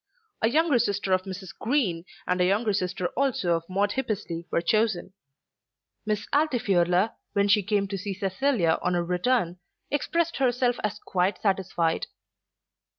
[0.41, 1.55] A younger sister of Mrs.
[1.55, 5.13] Green and a younger sister also of Maude Hippesley were chosen.
[6.07, 9.59] Miss Altifiorla, when she came to see Cecilia on her return,
[9.91, 12.07] expressed herself as quite satisfied.